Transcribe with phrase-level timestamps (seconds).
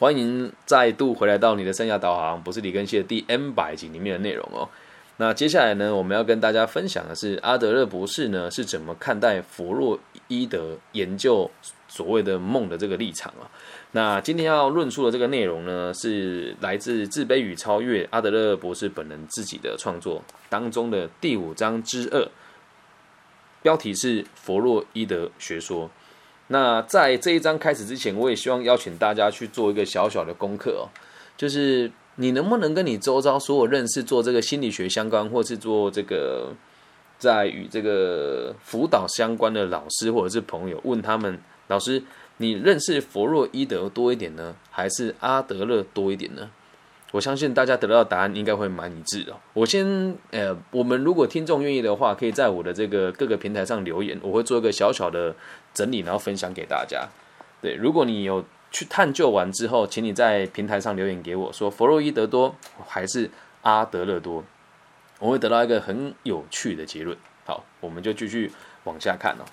[0.00, 4.66] 欢迎再度回来到你的生涯导航，不是李根希的第 N 百集里面的内容哦。
[5.18, 11.50] 那接下来呢，我们要跟大家分享的是阿德勒博士呢是怎么看待弗洛伊德研究
[11.86, 13.44] 所谓的梦的这个立场啊。
[13.92, 22.26] 那今天要论述的这个内容呢，是来自《自卑与超越》阿德勒博士本人自己的创作当中的第五章之二，
[23.60, 25.90] 标题是弗洛伊德学说。
[26.52, 30.90] 那在这一章开始之前，我也希望邀请大家去做一个小小的功课哦，
[31.36, 36.52] 就是你能不能跟你周遭所有认识做这个心理学相关，或是做这个
[37.18, 42.02] 在与这个辅导相关的老师或者是朋友，问他们老师，
[42.38, 46.50] 你认识弗洛伊德多一点呢，还是阿德勒多一点呢？
[47.12, 49.36] 我相信大家得到答案应该会蛮一致的。
[49.52, 55.34] 我先，呃，我们如果听众愿意的话，可以在我的这个各个平台上留言，我会做一个小小的
[55.74, 57.08] 整理，然后分享给大家。
[57.60, 62.54] 对，如果你有去探究完之后，请你在平台上留言给我，说弗洛伊德多
[62.86, 63.28] 还是
[63.62, 64.44] 阿德勒多，
[65.18, 67.16] 我会得到一个很有趣的结论。
[67.44, 68.52] 好，我们就继续
[68.84, 69.44] 往下看哦。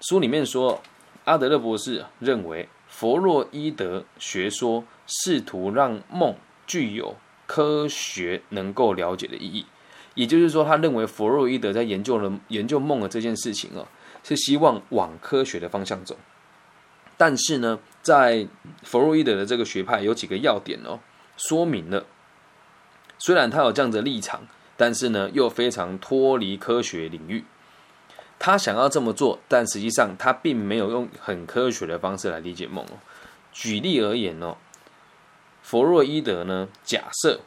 [0.00, 0.80] 书里面说，
[1.24, 2.68] 阿德勒博士认为。
[2.92, 9.64] 弗洛伊德学说试图让梦具有科学能够了解的意义，
[10.14, 13.88] 也就是说，他认为弗洛伊德在研究了研究梦的这件事情哦，
[14.22, 16.18] 是希望往科学的方向走。
[17.16, 18.46] 但是呢，在
[18.82, 21.00] 弗洛伊德的这个学派有几个要点哦，
[21.38, 22.04] 说明了
[23.18, 24.46] 虽然他有这样的立场，
[24.76, 27.44] 但是呢，又非常脱离科学领域。
[28.44, 32.98] 他想要这么做，但实际上他并没有用很科学的方式来理解梦哦。
[33.52, 34.56] 举例而言哦，
[35.62, 37.38] 弗洛伊德呢假设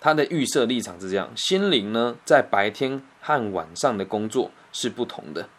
[0.00, 5.50] 他的预设立场是这样：心灵呢在白天和晚上的工作是不同的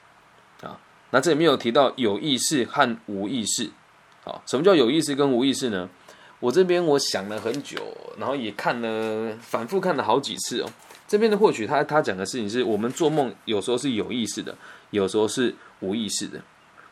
[0.63, 0.79] 啊。
[1.11, 3.69] 那这里面有提到有意识和无意识。
[4.23, 5.87] 好，什么叫有意识跟无意识呢？
[6.39, 7.77] 我这边我想了很久，
[8.17, 10.69] 然后也看了反复看了好几次哦。
[11.07, 14.53] 这边的获取他他讲的事情是我们做梦有时候是有意识的，
[14.89, 16.41] 有时候是无意识的，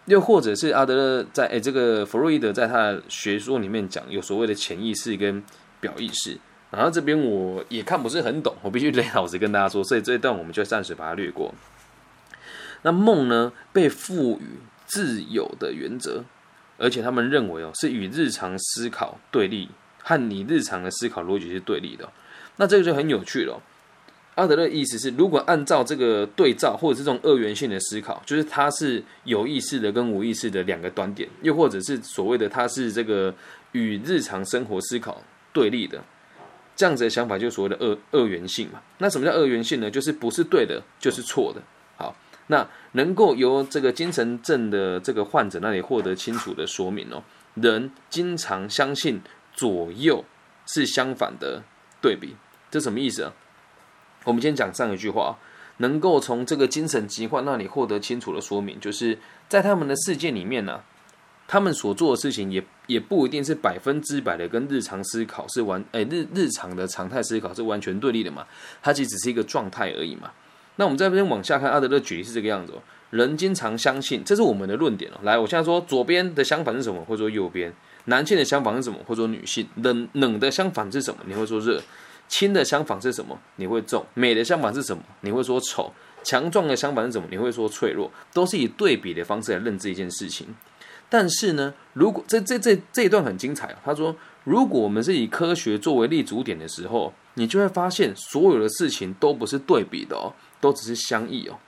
[0.05, 5.43] 又或者是阿德勒在诶这个弗洛伊德在他的学说里面讲有所谓的潜意识跟
[5.81, 6.37] 表意识，
[6.71, 11.53] 然后这边我也看不是很懂，我必须得老实跟大家说，所以这一段我们就暂时把它略过。
[12.83, 16.23] 那梦呢被赋予自由的原则，
[16.77, 19.69] 而且他们认为哦是与日常思考对立，
[20.01, 22.09] 和你日常的思考逻辑是对立的，
[22.55, 23.61] 那这个就很有趣了。
[24.35, 33.33] 阿德勒意思是，如果按照这个对照或者是这种二元性的思考，就是它是有意识的跟无意识的两个端点，又或者是所谓的它是这个
[33.71, 35.23] 与日常生活思考
[35.53, 36.03] 对立的，
[36.75, 38.81] 这样子的想法就所谓的二二元性嘛。
[38.97, 39.89] 那什么叫二元性呢？
[39.89, 41.61] 就是不是对的，就是错的。
[41.95, 42.13] 好，
[42.47, 47.23] 那能够由这个精神症的这个患者那里获得清楚的说明哦。
[47.53, 49.21] 人经常相信
[49.53, 50.25] 左右
[50.65, 51.63] 是相反的
[52.01, 52.35] 对比，
[52.69, 53.33] 这什么意思啊？
[54.25, 55.37] 我们先讲上一句话，
[55.77, 60.81] 能够从这个精神疾患那里获得清楚的说明，就是在他们的世界里面呢，
[61.47, 68.45] 他们所做的事情也也不一定是百分之百的跟日常思考是完，哎日日常的常态思考是完全对立的嘛，
[68.81, 70.31] 它其实只是一个状态而已嘛。
[70.77, 72.81] 那我们这边往下看，阿德勒举例是这个样子哦，
[73.11, 75.19] 人经常相信，这是我们的论点哦。
[75.23, 77.73] 来，我现在说左边的相反是什么，或者说右边，
[78.05, 81.21] 男性的相反是什么，或者说女性，冷冷的相反是什么？
[81.25, 81.81] 你会说热。
[82.27, 83.39] 轻的相反是什么？
[83.55, 84.05] 你会重。
[84.13, 85.03] 美的相反是什么？
[85.21, 85.93] 你会说丑。
[86.23, 87.27] 强壮的相反是什么？
[87.29, 88.11] 你会说脆弱。
[88.33, 90.55] 都是以对比的方式来认知一件事情。
[91.07, 101.59] 但是呢，如果这这这这一段很精彩啊，他说，如果我们是以科学作为立足点的时候，你就会发现所有的事情都不是对比的哦，都只是相异哦。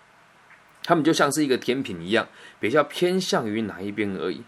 [0.83, 2.27] 他们就像是一个天平一样，
[2.59, 4.41] 比较偏向于哪一边而已，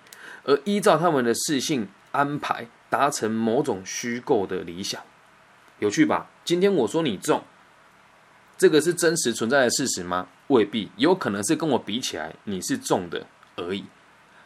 [0.44, 5.02] 而依照他们的事性安排，达成某种虚构的理想。
[5.79, 6.29] 有趣吧？
[6.45, 7.41] 今天我说你重，
[8.57, 10.28] 这个是真实存在的事实吗？
[10.47, 13.25] 未必，有可能是跟我比起来你是重的
[13.56, 13.85] 而已。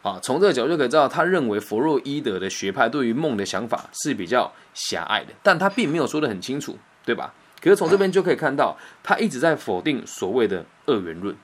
[0.02, 7.32] 啊，从这个角度就可以知道，他认为弗洛伊德的学派对于梦的想法是比较狭隘的，但他并没有说的很清楚，对吧？
[7.60, 11.34] 可是从这边就可以看到，他一直在否定所谓的二元论，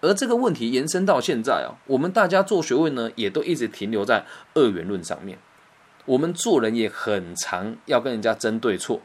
[0.00, 4.24] 而这个问题延伸到现在啊，我们大家做学问呢，也都一直停留在
[4.54, 5.38] 二元论上面。
[6.06, 9.02] 我们做人也很常要跟人家争对错。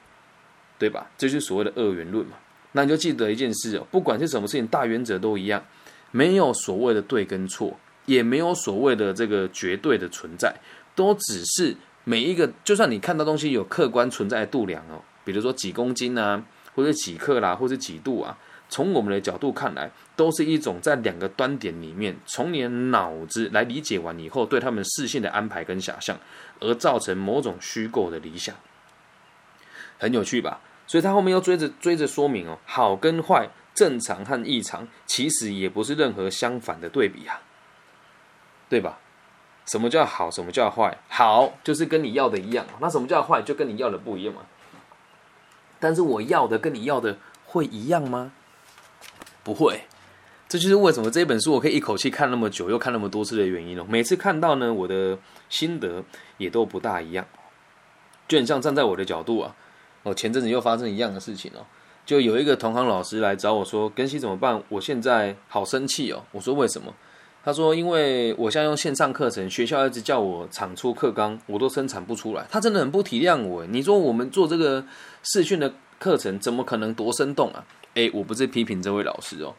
[0.82, 1.06] 对吧？
[1.16, 2.34] 这就是所谓的二元论嘛。
[2.72, 5.64] 那你就记得一件事哦，不管是什么事情，大原则都一样，
[6.10, 10.56] 没有所谓的对跟错，也没有所谓的这个绝对的存在，
[10.96, 16.44] 都只是每一个，就算你看到东西有客观存在的度量哦，比如说几公斤啊，
[16.74, 18.36] 或者几克啦，或者几度啊，
[18.68, 26.18] 从我们的角度看来，都是一种在两个端点里面，从你的脑子来理解完以后，对他们视线的安排跟想象，
[26.60, 28.56] 而造成某种虚构的理想，
[30.00, 30.62] 很有趣吧？
[30.92, 37.40] 所以他后面又追着追着说明哦，好跟坏，正常和异常，其实也不是任何相反的对比啊，
[38.68, 39.00] 对吧？
[39.66, 40.30] 什么叫好？
[40.30, 40.98] 什么叫坏？
[41.08, 43.42] 好就是跟你要的一样，那什么叫坏？
[43.42, 44.42] 就跟你要的不一样嘛。
[45.80, 48.34] 但是我要的跟你要的会一样吗？
[49.46, 49.84] 不会。
[50.50, 53.86] 这就是为什么这本书我可以一口气看那么久，又看那么多次的原因哦。
[53.88, 55.18] 每次看到呢，我的
[55.48, 56.04] 心得
[56.38, 57.26] 也都不大一样。
[58.28, 59.56] 就很像站在我的角度啊，
[60.04, 61.66] 哦，前阵子又发生一样的事情哦，
[62.06, 64.62] 就有一个同行老师来找我说：“根西怎么办？
[64.70, 66.94] 我现在好生气哦。”我说：“为什么？”
[67.44, 72.46] 他说：“因为我现在用线上课程，学校一直叫我产出课纲，我都生产不出来。
[72.50, 73.66] 他真的很不体谅我。
[73.66, 74.84] 你说我们做这个
[75.24, 77.66] 视讯的课程，怎么可能多生动啊？
[77.96, 79.54] 诶，我不是批评这位老师哦，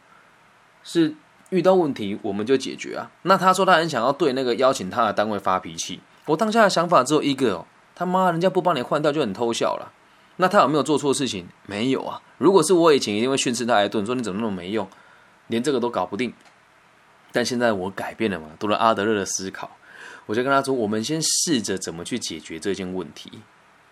[0.83, 1.13] 是
[1.49, 3.11] 遇到问题我们就解决啊。
[3.23, 5.99] 那他说他很想要对那个邀请他的单位发脾气。
[6.25, 9.91] 我当下的想法只有一个哦，他妈，人家不帮你换掉就很偷笑了。
[10.37, 11.47] 那他有没有做错事情？
[11.65, 12.21] 没有啊。
[12.37, 14.87] 如果是我以前，一定会训斥他一顿，说你怎么那么没用，
[15.47, 16.33] 连这个都搞不定。”
[17.31, 19.71] 但现在我改变了嘛，读了阿德勒的思考，
[20.27, 23.41] 我就跟他说：我们先试着怎么去解决这件问题，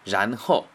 [0.03, 0.65] 然后，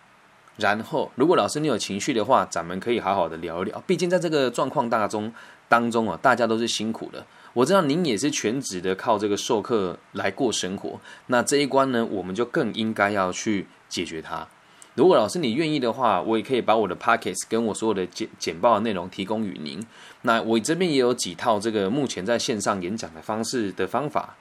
[0.56, 3.80] 然后，如果老师你有情绪的话，咱们可以好好的聊一聊。
[3.86, 5.32] 毕竟在这个状况大中
[5.68, 7.24] 当中啊，大家都是辛苦的。
[7.52, 14.48] 我知道您也是全职的靠这个授课来过生活，那这一关呢，我们就更应该要去解决它。
[14.96, 19.86] 如果老师你愿意的话，我也可以把我的 pockets 跟我所有的简简报的内容提供与您。
[20.22, 24.34] 那我这边也有几套这个目前在线上演讲的方式的方法，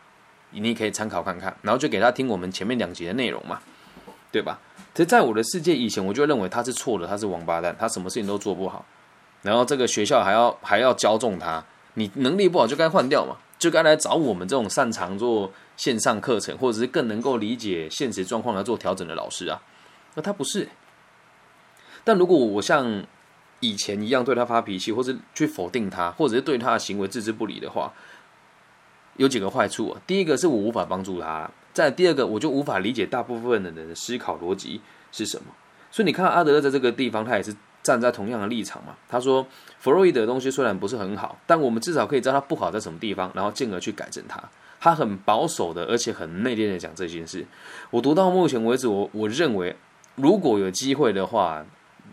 [0.52, 1.54] 你可以参考看看。
[1.62, 3.60] 然后就给他听我们前面两集的内容嘛，
[4.32, 4.58] 对吧？
[4.94, 8.86] 其实在我的世界以前，我就认为他是错的，他是王八蛋，他什么事情都做不好。
[9.42, 11.62] 然后这个学校还要还要骄纵他，
[11.96, 19.62] 你能力不好就该换掉嘛，就该来找我们这种擅长做线上课程，或者是更能够理解现实状况来做调整的老师啊。
[20.16, 20.68] 那他不是，
[22.04, 23.06] 但如果我像
[23.60, 27.94] 以前一样对他发脾气，或者去否定他，或者是对他的行为置之不理的话，
[29.18, 30.02] 有几个坏处啊。
[30.06, 34.82] 第一个是我无法帮助他，再第二个我就无法理解大部分的人的思考逻辑
[35.12, 35.48] 是什么。
[35.90, 38.96] 所以你看阿德勒在这个地方，他也是站在同样的立场嘛。
[39.10, 39.48] 他说
[39.80, 44.42] 弗洛伊德的东西虽然不是很好，但我们至少可以知道他不好在什么地方，然后进而去改正它。
[44.80, 47.46] 他很保守的，而且很内敛的讲这件事。
[47.90, 49.76] 我读到目前为止，我我认为。
[50.16, 51.66] 如果有机会的话，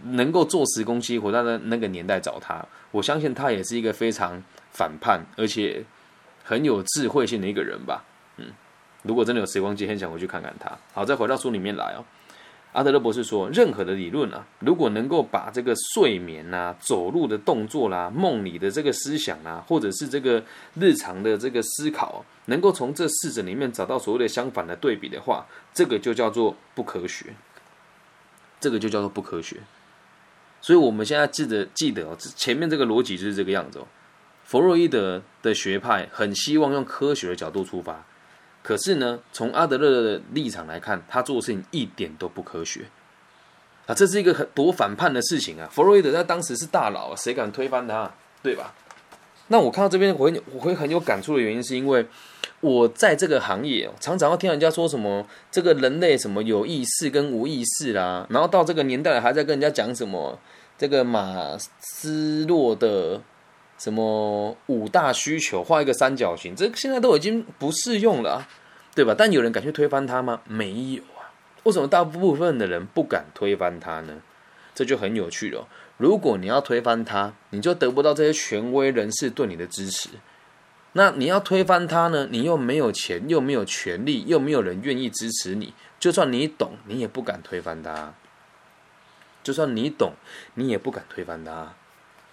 [0.04, 5.84] 能够坐时光机回到那那个年代找他，我相信他也是一个非常反叛而且
[6.43, 8.04] 很有智慧性的一个人吧。
[8.38, 8.46] 嗯，
[9.02, 10.76] 如果真的有时光机，很想回去看看他。
[10.93, 12.04] 好，再回到书里面来哦。
[12.72, 20.43] 阿德勒博士说，任何的理论啊，如果能够把这个睡眠呐、走路的动作啦、梦里的这个思想啊，或者是这个
[20.75, 27.26] 日常的这个思考，能够从这四者里面找到所谓的相反的对比的话，这个就叫做不科学。
[28.62, 29.56] 这个就叫做不科学，
[30.61, 33.88] 所以我们现在记得记得哦，前面这个逻辑就是这个样子哦。
[34.44, 38.05] 弗洛伊德的学派很希望用科学的角度出发，
[38.62, 42.82] 可是呢，从阿德勒的立场来看，他做事情一点都不科学
[43.87, 45.69] 啊，这是一个很多反叛的事情啊。
[45.73, 48.14] 弗洛伊德在当时是大佬，谁敢推翻他，
[48.44, 48.73] 对吧？
[49.49, 52.06] 那我看到这边，我会我会很有感触的原因，是因为。
[52.62, 60.38] 我在这个行业，常常要听人家说什么这个人类什么有意识跟无意识啦，然后到这个年代还在跟人家讲什么
[60.78, 63.21] 这个马斯洛的
[63.78, 68.47] 什么五大需求，画一个三角形，这现在都已经不适用了，
[68.95, 69.12] 对吧？
[69.19, 70.40] 但有人敢去推翻它吗？
[70.47, 71.35] 没有啊。
[71.64, 74.23] 为什么大部分的人不敢推翻它呢？
[74.73, 75.66] 这就很有趣了。
[75.97, 80.09] 如果你要推翻它，你就得不到这些权威人士对你的支持。
[80.94, 82.28] 那你要推翻他呢？
[82.30, 85.72] 你又没有钱，又没有权利，又没有人愿意支持你。
[85.99, 88.12] 就算你懂，你也不敢推翻他。
[89.42, 90.12] 就算你懂，
[90.54, 91.75] 你也不敢推翻他。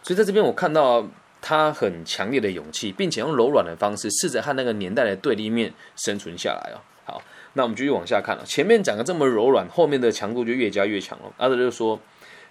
[0.04, 1.08] 所以在这边，我看到
[1.42, 6.84] 他很强烈的勇气，并且用柔软的方式，试着和那个年代的对立面生存下来哦。
[7.06, 7.22] 好，
[7.54, 8.44] 那我们继续往下看了。
[8.44, 11.32] 前面讲的这么柔软，后面的强度就越加越强了。
[11.38, 12.00] 阿德就说，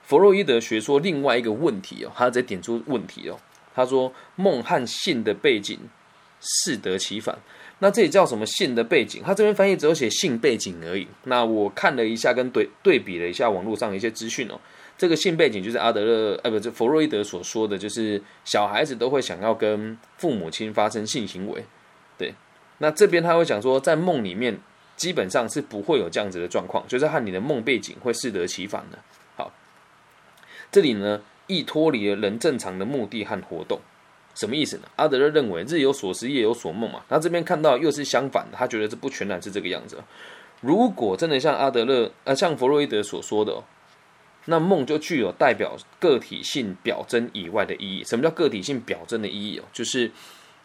[0.03, 3.39] 弗洛伊德学说另外一个问题哦，他在点出问题哦。
[3.75, 5.79] 他说，梦和性的背景。
[6.41, 7.39] 适得其反，
[7.81, 9.23] 那这里叫什么性的背景？
[9.25, 11.07] 他这边翻译只有写性背景而已。
[11.25, 14.61] 那我看了一下，跟对对比了一下网络上一些资讯哦。
[14.97, 21.65] 这个性背景就是阿德勒，呃，不，是弗洛伊德所说的，就是小孩子都会想要跟父母亲发生性行为。
[22.17, 22.35] 对，
[22.79, 24.59] 那这边他会讲说，在梦里面
[24.97, 28.99] 基本上是不会有这样子的状况，就是和你的梦背景会适得其反的。
[29.37, 29.53] 好，
[30.73, 33.81] 这里呢易脱离了人正常的目的和活动。
[34.39, 34.85] 什么意思呢？
[34.95, 37.03] 阿德勒认为日有所思，夜有所梦嘛。
[37.09, 39.99] 他这边看到又是相反的，他觉得这不全然是这个样子。
[40.61, 43.65] 如果真的像阿德勒呃像弗洛伊德所说的，哦
[44.45, 48.03] 那梦就具有代表个体性表征以外的意义。
[48.05, 49.65] 什么叫个体性表征的意义哦？
[49.73, 50.11] 就是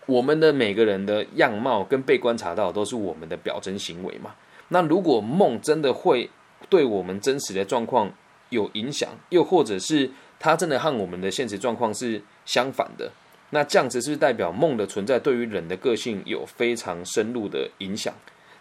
[0.05, 4.35] 我们的每个人的样貌跟被观察到都是我们的表征行为嘛。
[4.69, 6.29] 那如果梦真的会
[6.69, 8.13] 对我们真实的状况
[8.49, 13.11] 有影响，又或者是它真的和我们的现实状况是相反的？
[13.53, 18.11] 那这样子是代表梦的存在对于人的个性有非常深入的影响，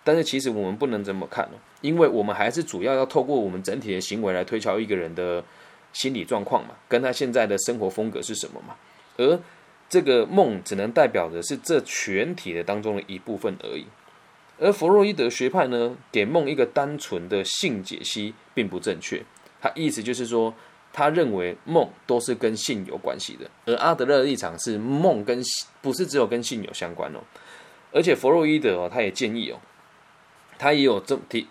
[0.05, 5.43] 但是其实我们不能这么看哦，因为我们还是主要要透过我们整体的行为来推敲一个人的
[5.95, 8.77] 心理状况嘛，跟他现在的生活风格是什么嘛，
[9.17, 9.41] 而
[9.89, 13.87] 这个梦只能代表的是这全体的当中的一部分而已，
[14.59, 19.23] 而弗洛伊德学派呢，给梦一个单纯的性解析并不正确，
[19.59, 20.55] 他意思就是说。
[20.93, 25.43] 他认为梦都是跟性有关系的，而阿德勒的立场是梦跟
[25.81, 27.19] 不是只有跟性有相关哦。
[27.91, 29.59] 而且弗洛伊德哦，他也建议哦，
[30.59, 31.47] 他也有这提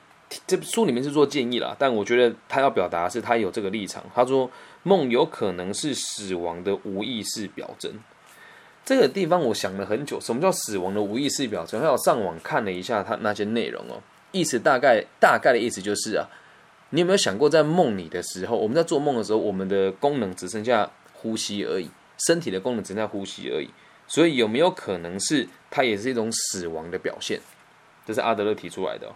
[0.48, 4.04] 这书里面是做建议啦，但我觉得他要表达是他有这个立场。
[4.14, 4.50] 他说
[4.84, 7.92] 梦有可能是死亡的无意识表征。
[8.86, 11.82] 这个地方我想了很久，什么叫死亡的无意识表征？
[11.82, 16.28] 还有上网看了一下他那些内容哦，意思大概大概的意思就是啊。
[16.94, 21.90] 你有没有想过，在梦里的时候，我们在做梦的时候，我们的功能只剩下呼吸而已，
[22.28, 23.70] 身体的功能只剩下呼吸而已。
[24.08, 27.40] 所以有没有可能是它也是一种死亡的表现？
[28.06, 29.10] 这是阿德勒提出来的。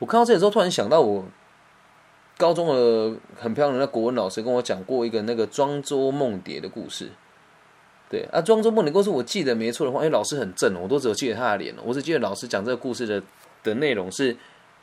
[0.00, 1.24] 我看到这里之后，突然想到我
[2.36, 7.10] 高中的很漂亮的国文老师跟我讲过一个那个庄周梦蝶的故事。
[8.10, 13.22] 对啊，庄周梦蝶故事，我记得没错的话，因为老师很正，我都只有记得他的脸我只记得老师讲这个故事的
[13.62, 14.36] 的内容是。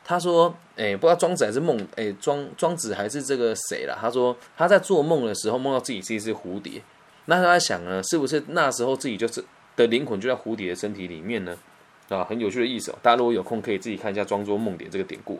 [0.04, 3.96] 他说：“哎，不知道庄子还是梦，哎，庄庄子还是这个谁了？
[4.00, 6.82] 他说他在做梦的时候梦到自己是一只蝴蝶，
[7.26, 9.44] 那他在想呢，是不是那时候自己就是
[9.76, 11.56] 的灵魂就在蝴蝶的身体里面呢？
[12.08, 12.98] 啊，很有趣的意思哦。
[13.02, 15.38] 大家如果有空可以自己看一下庄周梦蝶这个典故。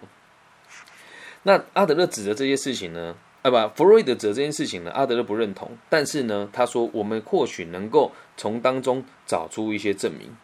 [1.42, 3.16] 那阿德勒指的这些事情呢？
[3.42, 4.90] 啊，不，弗洛伊德指的这件事情呢？
[4.92, 10.36] 阿德勒不认同，但是呢，他说我们或许能够从当中找出一些证明。”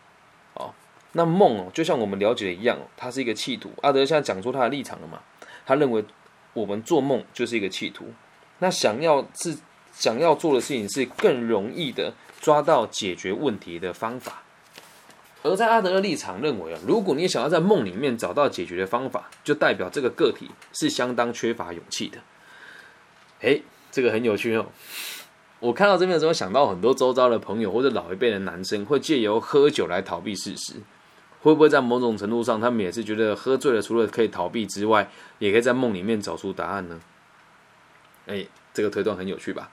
[1.16, 3.70] 那梦哦，就像我们了解的一样，它是一个企图。
[3.80, 5.18] 阿德现在讲出他的立场了嘛？
[5.64, 6.04] 他认为
[6.52, 8.12] 我们做梦就是一个企图。
[8.58, 9.56] 那想要是
[9.94, 14.42] 想要做的事情是更容易的抓到解决问题的方法。
[15.42, 22.18] 而在阿德的立场认为啊，如果你想要在梦里面找到解决的方法，就代表这个个体是相当缺乏勇气的。
[23.40, 24.66] 诶，这个很有趣哦。
[25.60, 30.74] 我看到这边的时候，想到很多周遭的朋友或者老一辈的男生会借由喝酒来逃避事实。
[31.46, 37.00] 会不会在某种程度上，他们也是觉得喝醉了，除了可以逃避之外，也可以在梦里面找出答案呢？
[38.26, 39.70] 哎，这个推断很有趣吧？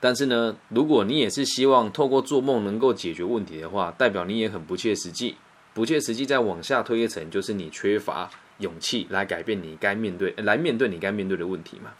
[0.00, 5.36] 但是呢，如果你也是希望透过做梦能够解决问题的话，代表你也很不切实际。
[5.74, 11.92] 不切实际，再往下推一层，就是你缺乏勇气来改变你该面对、来面对你该面对的问题嘛？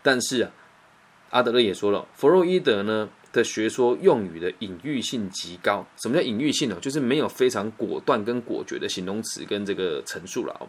[0.00, 0.50] 但是啊，
[1.30, 3.08] 阿德勒也说了，弗洛伊德呢？
[3.32, 5.86] 的学说用语的隐喻性极高。
[5.96, 6.78] 什么叫隐喻性呢？
[6.80, 10.66] 就是没有非常果断跟果决的形容词跟这个陈述了哦，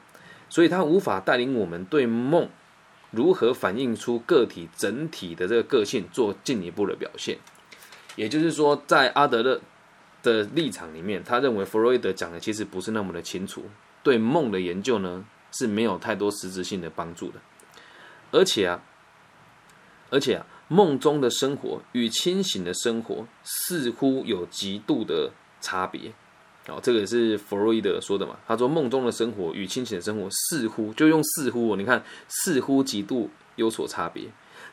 [0.49, 2.49] 所以它无法带领我们对梦
[3.11, 7.37] 如何反映出个体整体的这个个性做进一步的表现。
[8.15, 9.61] 也就是说，在阿德勒
[10.21, 13.63] 的立场里面，他认为弗洛伊德讲的其实不是那么的清楚，
[14.03, 17.39] 对梦的研究呢是没有太多实质性的帮助的。
[18.31, 18.83] 而且啊，
[20.09, 20.45] 而且啊。
[20.69, 26.13] 梦中的生活与清醒的生活似乎有极度的差别，
[26.67, 28.37] 哦，这个是弗洛伊德说的嘛？
[28.47, 34.25] 他说梦中的生活与清醒的生活似乎就用似乎，你看似乎极度有所差别。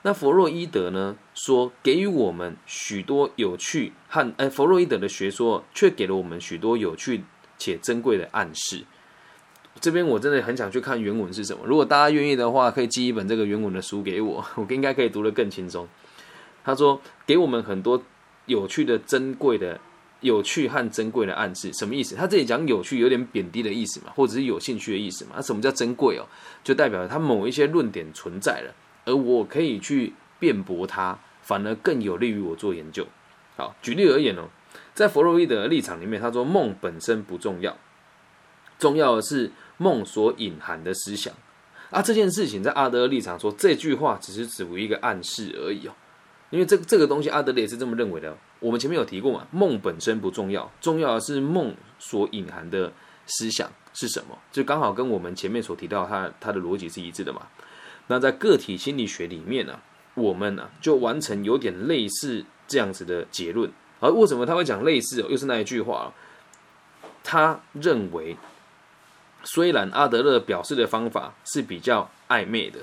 [0.02, 7.24] 那弗洛伊德呢说给予我们许多有趣和哎，弗洛伊德的学说却给了我们许多有趣
[7.56, 8.84] 且珍贵的暗示。
[9.80, 11.64] 这边我真的很想去看原文是什么。
[11.66, 15.86] 如果大家愿意的话，可以寄一本这个原文的书给我， 我应该可以读得更轻松。
[16.64, 18.02] 他说，给我们很多
[18.46, 19.78] 有趣的、珍贵的、
[20.20, 22.16] 有趣和珍贵的暗示，什么意思？
[22.16, 25.32] 他这里讲有趣，有点贬低的意思嘛，或者是有兴趣的意思嘛？
[25.36, 26.26] 那什么叫珍贵哦？
[26.64, 33.06] 就代表他某一些论点存在了，而我可以去辩驳它，反而更有利于我做研究。
[33.56, 34.48] 好，举例而言哦，
[34.94, 37.76] 在弗洛伊德的立场里面，他说梦本身不重要，
[38.78, 39.52] 重要的是。
[39.78, 41.32] 梦所隐含的思想
[41.90, 45.92] 啊，这件事情在阿德勒立场说，这句话只是只为一个暗示而已哦。
[46.50, 48.36] 因为这这个东西，阿德勒也是这么认为的。
[48.60, 52.92] 我们前面有提过嘛，梦本身不重要，重要的是梦所隐含的
[53.26, 57.46] 思想是什么，就刚好跟我们前面所提到他他的逻辑是一致的嘛。
[58.06, 59.80] 那在个体心理学里面呢，
[60.14, 63.70] 我们呢就完成有点类似这样子的结论。
[63.98, 65.26] 而为什么他会讲类似哦？
[65.28, 66.12] 又是那一句话，
[67.24, 68.36] 他认为，
[69.46, 72.80] 虽然阿德勒表示的方法是比较暧昧的，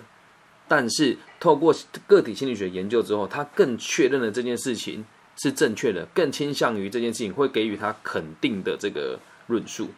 [0.67, 1.75] 但是透过
[2.07, 5.05] 个体心理学研究之后，他更确认了这件事情
[5.35, 9.89] 是正确的，更倾向于这件事情会给予他肯定的这个论述。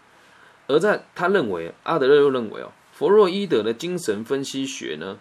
[0.67, 5.19] 而在他认为，阿德勒又认为哦，弗洛伊德的精神分析学呢，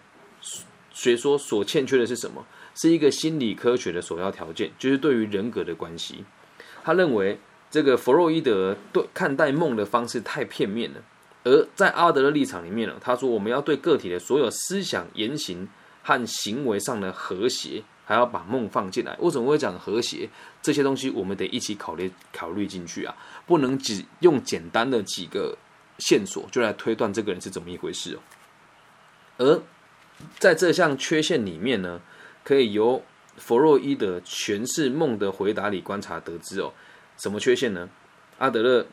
[0.91, 2.45] 学说所欠缺的是什么？
[2.73, 6.25] 是一个心理科学的首要条件，就是对于人格的关系。
[6.83, 7.39] 他认为
[7.71, 11.01] 这个弗洛伊德对看待梦的方式太片面了，
[11.45, 15.69] 而在阿德勒立场里面呢，他说我们要对个体的所有思想、言行
[16.03, 19.15] 和行为上的和谐，还要把梦放进来。
[19.21, 20.29] 为什么会讲和谐？
[20.61, 25.57] 这些东西我们得一起考虑考虑进去啊，不能只用简单的几个
[25.99, 28.19] 线索就来推断这个人是怎么一回事哦。
[29.37, 29.61] 而
[30.37, 32.01] 在这项缺陷里面呢？
[32.43, 33.03] 可以由
[33.37, 36.71] 弗洛伊德诠释梦的回答里观察得知哦，
[37.17, 37.89] 什么缺陷呢？
[38.37, 38.85] 阿德勒，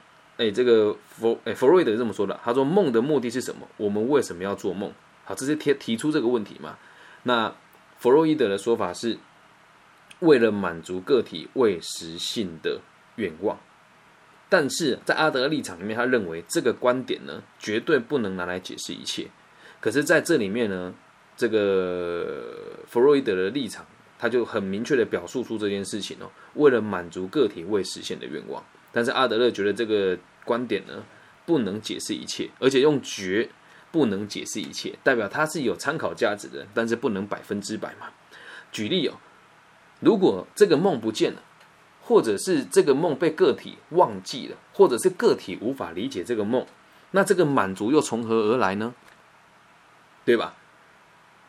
[0.43, 3.69] 哎，这个弗哎弗洛伊德这么说的，他说梦的目的是什么？
[3.77, 4.93] 我们为什么要做梦？
[5.25, 6.77] 好，这是提提出这个问题嘛？
[7.23, 7.55] 那
[7.99, 9.19] 弗洛伊德的说法是，
[10.19, 12.81] 为了满足个体未实现的
[13.15, 13.57] 愿望。
[14.49, 19.29] 但是在阿德勒立场里面，他认为这个观点呢，绝对不能拿来解释一切。
[19.79, 20.93] 可是在这里面呢？
[21.35, 23.87] 这个弗洛伊德的立场，
[24.19, 28.63] 他就很明确的表述出这件事情哦，为了满足个体未实现的愿望。
[28.93, 31.05] 但是阿德勒觉得这个观点呢，
[31.47, 33.49] 不能解释一切，而且用绝
[33.91, 38.09] 不能解释一切，代表它是有参考价值的，但是不能百分之百嘛。
[38.71, 39.15] 举例哦，
[40.01, 41.43] 如果这个梦不见了，
[42.03, 46.67] 或者是这个梦被个体忘记了，或者是个体无法理解这个梦，
[47.13, 48.95] 那这个满足又从何而来呢？
[50.25, 50.55] 对吧？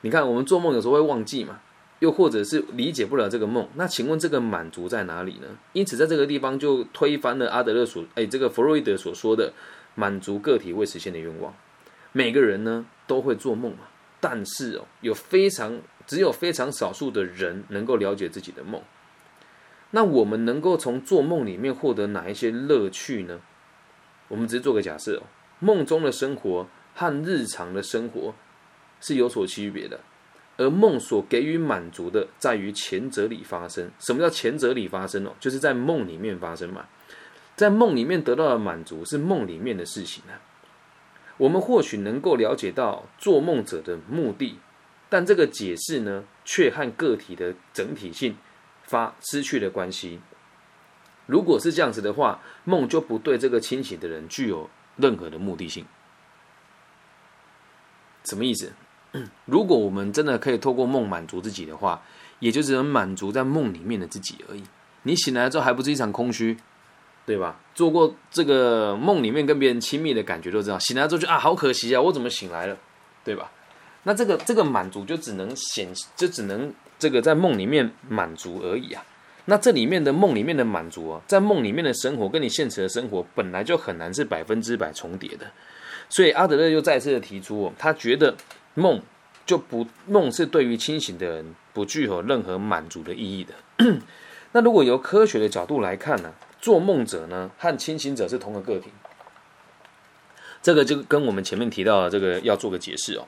[0.01, 1.61] 你看，我们做梦有时候会忘记嘛，
[2.03, 5.47] 又或者是理解不了这个梦，那请问这个满足在哪里呢？
[5.71, 9.53] 因此，在这个地方就推翻了阿德勒所哎，这个弗洛伊德所说的
[9.95, 11.55] 满足个体未实现的愿望。
[12.11, 13.85] 每个人呢都会做梦嘛，
[14.19, 18.81] 但是哦，有非常只有非常少数的人能够了解自己的梦。
[19.91, 23.39] 那我们能够从做梦里面获得哪一些乐趣呢？
[24.27, 25.23] 我们只是做个假设哦，
[25.59, 28.35] 梦中的生活和日常的生活。
[29.05, 29.99] 是有所区别的，
[30.57, 33.89] 而梦所给予满足的，在于前者里发生。
[33.99, 35.33] 什么叫前者里发生哦？
[35.39, 36.85] 就是在梦里面发生嘛，
[37.55, 40.39] 在梦里面得到的满足是梦里面的事情啊。
[41.37, 44.59] 我们或许能够了解到做梦者的目的，
[45.09, 48.37] 但这个解释呢，却和个体的整体性
[48.83, 50.19] 发失去了关系。
[51.25, 55.85] 如果是这样子的话，梦就不对这个清醒的人具有任何的目的性。
[58.25, 58.73] 什么意思？
[59.45, 62.01] 如果我们真的可以透过梦满足自己的话，
[62.39, 64.63] 也就只能满足在梦里面的自己而已。
[65.03, 66.57] 你醒来之后还不是一场空虚，
[67.25, 67.59] 对吧？
[67.75, 72.77] 做过这个梦里面跟别人亲密的感觉都知道，醒来之后就啊，好可惜啊，我怎么醒来了，
[73.23, 73.51] 对吧？
[74.03, 79.03] 那这个这个满足就只能显，就只能这个在梦里面满足而已啊。
[79.45, 85.45] 那这里面的梦里面的满足啊，在梦里面的生活跟你现实的生活本来就很难是百分之百重叠的，
[86.09, 88.35] 所以阿德勒又再次的提出，他觉得。
[88.75, 89.01] 梦
[89.45, 93.53] 就不梦是对于清醒的人不具有任何满足的意义的。
[94.53, 96.33] 那如果由科学的角度来看呢？
[96.61, 98.89] 做梦者呢和清醒者是同个个体。
[100.61, 103.27] 这个就跟我们前面提到的这个要做个解释哦。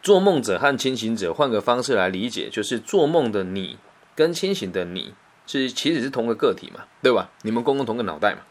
[0.00, 3.78] 做梦者和清醒者，换个方式来理解，就是做梦的你
[4.14, 5.12] 跟清醒的你
[5.46, 7.30] 是其实是同个个体嘛，对吧？
[7.42, 8.42] 你们共用同个脑袋嘛。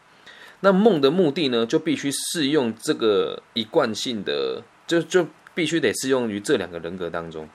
[0.60, 5.26] 那梦的目的呢，就必须适用这个一贯性的，就就。
[5.54, 7.48] 必须得适用于这两个人格当中。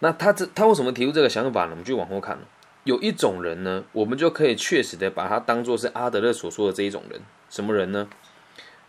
[0.00, 1.70] 那他这他为什么提出这个想法呢？
[1.70, 2.38] 我们就往后看
[2.84, 7.20] 有一种人呢，我们就可以确实的把他当做是阿德勒所说的这一种人。
[7.50, 8.08] 什么人呢？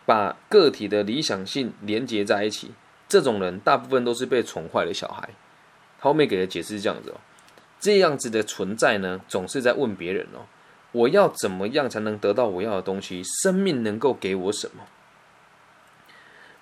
[0.06, 2.72] 把个体的理想性连接在一起。
[3.08, 5.30] 这种人大部分都是被宠坏的小孩。
[6.00, 7.18] 后面给的解释是这样子哦：
[7.80, 10.46] 这样子的存在呢，总是在问别人哦，
[10.92, 13.24] 我要怎么样才能得到我要的东西？
[13.24, 14.84] 生命能够给我什么？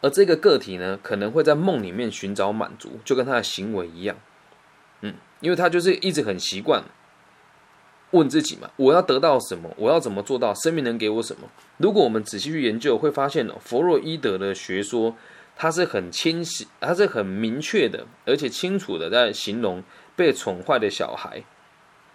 [0.01, 4.15] 而这个个体呢，可能会在梦里面寻找满足，就跟他的行为一样，
[5.01, 6.83] 嗯，因为他就是一直很习惯
[8.11, 9.73] 问自己嘛：我要得到什么？
[9.77, 10.53] 我要怎么做到？
[10.53, 11.49] 生命能给我什么？
[11.77, 15.15] 如果我们仔细去研究，会发现哦，弗洛伊德的学说，
[15.55, 19.83] 他是很清晰，他是很明确的，而且清楚的在形容
[20.15, 21.43] 被宠坏的小孩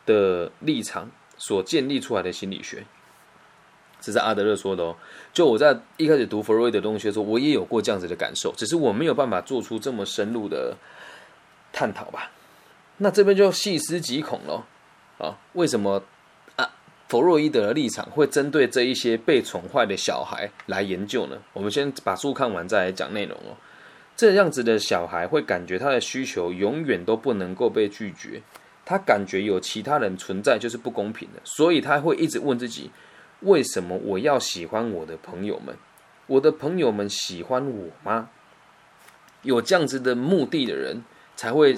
[0.06, 2.86] 的立场所建立出来的心理学。
[4.02, 4.94] 这是阿德勒说的哦。
[5.32, 10.76] 就我在一开始读弗洛伊德东西的时候，我也有过这样子的感受，只是我没有办法做出这么深入的
[11.72, 12.30] 探讨吧。
[12.98, 14.66] 那这边就细思极恐了
[15.18, 15.38] 啊！
[15.54, 16.02] 为什么
[16.56, 16.70] 啊？
[17.08, 21.38] 弗洛伊德的立场会针对这一些被宠坏的小孩来研究呢？
[21.52, 23.56] 我们先把书看完再来讲内容哦。
[24.14, 28.42] 这样子的小孩会感觉他的需求永远都不能够被拒绝，
[28.84, 32.90] 他感觉有其他人存在就是不公平的，所以他会一直问自己：
[33.42, 35.76] 为什么我要喜欢我的朋友们？
[36.26, 38.30] 我的朋友们喜欢我吗？
[39.42, 41.04] 有这样子的目的的人，
[41.36, 41.76] 才会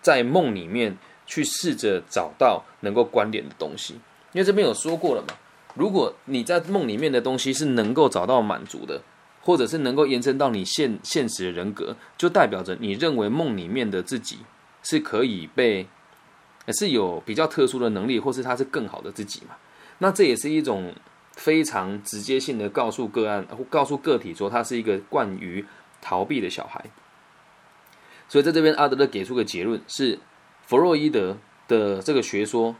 [0.00, 0.96] 在梦里面
[1.26, 3.94] 去试着找到能够关联的东西。
[4.32, 5.34] 因为这边有说过了嘛，
[5.74, 9.02] 如果你在梦里面的东西是能够找到满足的。
[9.42, 14.40] 或者是能够延伸到你现现实的人格，就代表着你认为梦里面的自己
[14.82, 15.86] 是可以被，
[16.68, 19.56] 是有比较特殊的能力，或是他是更好的自己嘛？
[20.00, 20.92] 那这也是一种
[21.32, 25.64] 非常直接性的告诉个案，告诉个体说他是一个惯于
[26.02, 26.84] 逃避的小孩。
[28.28, 30.18] 所以在这边，阿德勒给出个结论是，
[30.66, 32.76] 弗洛伊德的这个学说，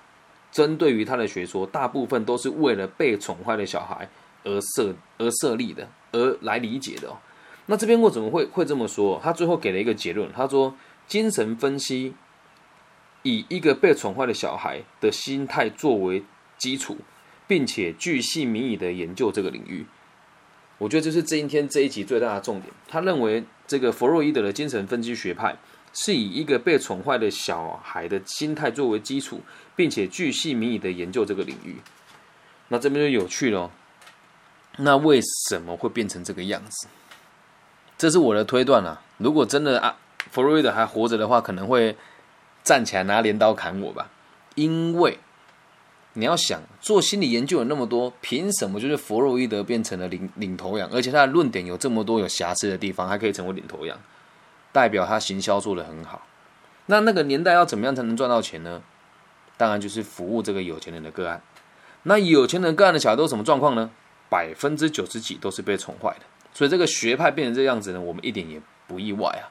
[0.53, 4.09] 针对于他的学说，大部分都是为了被宠坏的小孩
[4.45, 5.89] 而设而设立的。
[6.13, 7.19] 而来理解的哦，
[7.67, 9.21] 那这边我怎么会会这么说？
[9.23, 10.75] 他最后给了一个结论，他说
[11.07, 12.15] 精神分析
[13.23, 16.25] 以一个被宠坏的小孩的心态作为
[16.61, 16.99] 基础，
[17.49, 19.87] 并且巨细靡遗的研究这个领域。
[20.79, 22.73] 我觉得这是这一天这一集最大的重点。
[22.87, 25.57] 他认为这个弗洛伊德的精神分析学派
[25.93, 29.41] 是以一个被宠坏的小孩的心态作为基础，
[29.75, 31.79] 并且巨细靡遗的研究这个领域。
[32.69, 33.71] 那这边就有趣了。
[34.77, 36.87] 那为什么会变成这个样子？
[37.99, 39.03] 这是我的推断啊。
[39.19, 39.99] 如果真的啊，
[40.31, 41.97] 弗洛伊德还活着的话，可能会
[42.65, 44.09] 站起来拿镰刀砍我吧。
[44.55, 45.19] 因为
[46.15, 50.91] 你要想做心理研究有那么多，凭什么就是弗洛伊德变成了领领头羊？
[50.93, 53.97] 而且他的论点有这么多有瑕疵的地方，还可以成为领头羊，
[54.73, 56.27] 代表他行销做的很好。
[56.87, 58.83] 那那个年代要怎么样才能赚到钱呢？
[59.57, 61.41] 当然就是服务这个有钱人的个案。
[62.03, 63.91] 那有钱人个案的小孩都什么状况呢？
[64.29, 69.47] 百分之九十几都是被宠坏的，所以这个学派变成这样子呢，我们一点也不意外啊。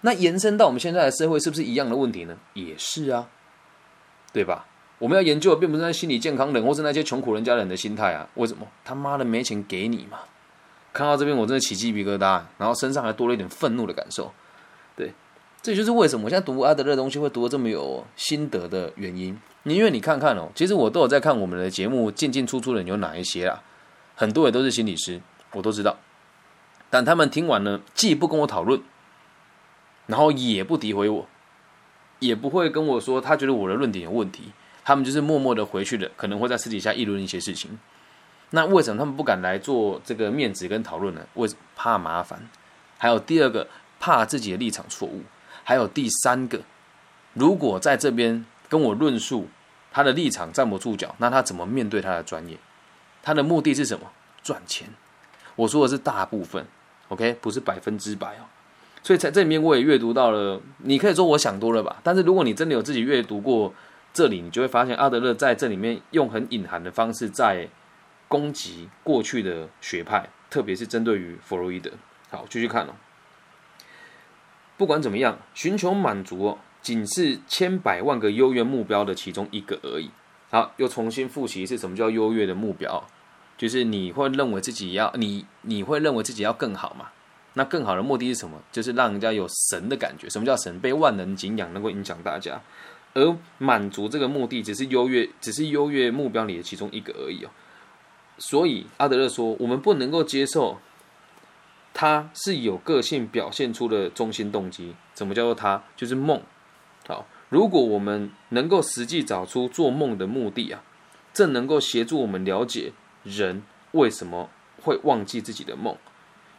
[0.00, 2.36] 那延伸到我们现在的社会，是不是一样的问题呢？
[2.54, 3.28] 也是啊，
[4.32, 4.66] 对吧？
[5.00, 8.28] 我们要研究的并不是那心理健康人，或是那些穷苦人家人的心态啊。
[8.34, 8.64] 为什么？
[8.84, 10.18] 他妈的没钱给你嘛？
[10.92, 14.30] 看到这边我真的起鸡皮疙瘩，然后身上还多了一点愤怒的感受。
[14.94, 15.12] 对，
[15.62, 19.40] 这就是为什么我现在读阿德勒的东西会读的这么有心得的原因。
[19.64, 23.62] 因为你看看哦，其实我都有在看我们的节目，进进出出的有哪一些啊？
[24.14, 25.20] 很多也都是心理师，
[25.52, 25.96] 我都知道，
[26.90, 28.82] 但他们听完呢，既不跟我讨论，
[30.06, 31.26] 然后也不诋毁我，
[32.18, 34.52] 也不会跟我说他觉得我的论点有问题，
[34.90, 37.78] 他们就是默默的回去的，可能会在私底下议论一些事情。
[38.50, 41.24] 那为什么他们不敢来做这个面子跟讨论呢？
[41.34, 42.50] 为怕麻烦，
[42.98, 43.68] 还有第二个
[44.00, 45.22] 怕自己的立场错误，
[45.62, 46.62] 还有第三个，
[47.34, 49.46] 如果在这边跟我论述
[49.92, 52.58] 他的立场站不住脚，那他怎么面对他的专业？
[53.22, 54.10] 他的目的是什么？
[54.42, 54.88] 赚钱。
[55.54, 56.66] 我说的是大部分
[57.10, 58.50] ，OK，不是百分之百哦。
[59.04, 60.60] 所以在这里面，我也阅读到了。
[60.78, 62.00] 你可以说我想多了吧？
[62.02, 63.72] 但是如果你真的有自己阅读过
[64.12, 67.68] 这里，你就会发现阿德勒在这里面用很隐含的方式在
[68.28, 71.90] 攻击过去的学派，特别是针对于弗洛伊德。
[72.30, 72.94] 好，继续看哦。
[74.76, 80.10] 不管怎么样，寻求满足哦，仅是千百万个优越目标的其中一个而已。
[80.50, 83.06] 好，又重新复习是什么叫优越的目标？
[83.56, 87.10] 就是你会认为自己要你，你会认为自己要更好嘛？
[87.54, 88.62] 那更好的目的是什么？
[88.72, 90.30] 就是让人家有神的感觉。
[90.30, 90.80] 什么叫神？
[90.80, 92.60] 被万能敬仰，能够影响大家。
[93.14, 97.50] 而满足这个目的，只是优越，只是优越目标里的其中一个而已哦。
[98.38, 100.78] 所以阿德勒说，我们不能够接受
[101.92, 104.94] 他是有个性表现出的中心动机。
[105.12, 105.82] 怎么叫做他？
[105.96, 106.40] 就是梦。
[107.06, 107.26] 好。
[107.50, 110.84] 如果我们能够实际找出做梦的目的啊，
[111.34, 112.92] 这能够协助我们了解
[113.24, 114.48] 人为什么
[114.80, 115.96] 会忘记自己的梦，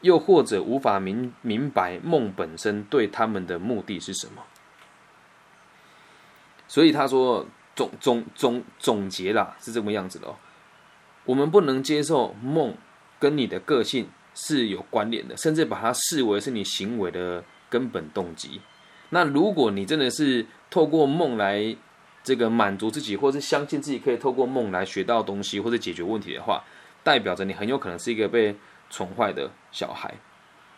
[0.02, 4.44] 又或者无法明明白梦本身对他们的目的是什么。
[6.72, 10.36] 所以他说总总总总结啦，是这么样子的哦。
[11.26, 12.74] 我们不能接受梦
[13.20, 18.62] 跟你的个性是有关联的，甚至把它视为是你行为的根本动机。
[19.10, 21.76] 那如果你真的是透过梦来
[22.24, 26.64] 这个满足自己，或是相信自己可以透过梦来学到东西或者解决问题的话，
[27.04, 28.56] 代表着你很有可能是一个被
[28.90, 30.16] 宠坏的小孩。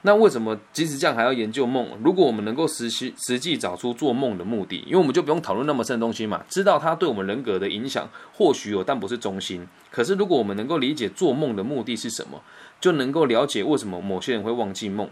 [0.05, 1.87] 那为什么即使这样还要研究梦？
[2.03, 9.67] 如果我们能够实习实际找出做梦的目的，因为我们就不用讨论那么深的东西嘛，知道它对我们人格的影响或许有，但不是中心。
[9.89, 12.41] 可是如果我们能够理解做梦的目的是什么，
[12.81, 15.09] 就能够了解为什么某些人会忘记梦，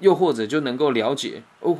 [0.00, 1.78] 又或者就能够了解哦。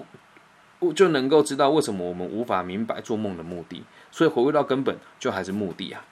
[0.96, 3.83] 就能够知道为什么我们无法明白做梦的目的。
[4.11, 6.03] 所以回归到根本，就还是目的啊。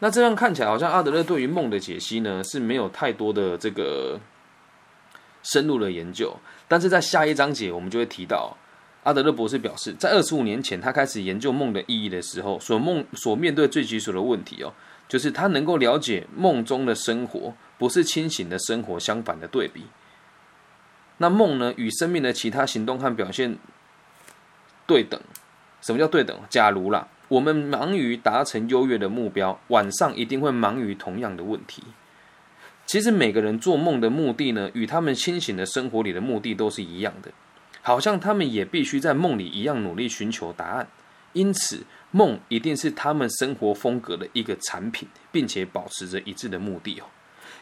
[0.00, 4.18] 那这样看起来，好像阿德勒对于梦的解析呢是没有太多的这个
[5.42, 6.34] 深入的研究。
[6.68, 8.56] 但是在下一章节，我们就会提到，
[9.02, 14.72] 阿德勒博士表示，在二十五年前他开始研究梦的意义的时候，所梦所面对最棘手的问题哦，
[15.08, 19.84] 就是他能够了解梦中的生活不是清醒的生活相反的对比。
[21.18, 23.58] 那梦呢，与生命的其他行动和表现
[24.86, 25.20] 对等。
[25.80, 26.38] 什么叫对等？
[26.48, 31.82] 假如啦，我们忙于达成优越的目标，晚上一定会忙于同样的问题。
[32.92, 37.32] 其实每个人做梦的目的呢，与他们清醒的生活里的目的都是一样的，
[37.80, 40.86] 好像他们也必须在梦里一样努力寻求答案。
[41.32, 47.06] 因此，梦一定是他们生活风格的一个产品，并且保持着一致的目的哦。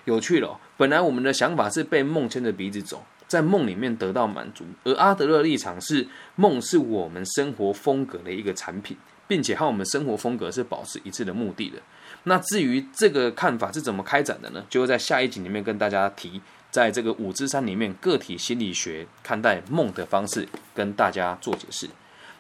[0.05, 3.07] 有趣了，本来我们的想法是被梦牵着鼻子走。
[3.29, 8.97] 在梦里面得到满足，而阿德勒立场是梦是我们生活风格的一个产品，
[9.29, 11.79] 并且和我们生活风格是保持一致的目的的。
[12.25, 14.65] 那至于这个看法是怎么开展的呢？
[14.69, 21.89] 就会在下一集里面跟大家提，在这个五之山里面个体心理学看待梦的方式，跟大家做解释。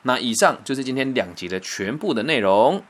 [0.03, 2.83] 那以上就是今天两集的全部的内容。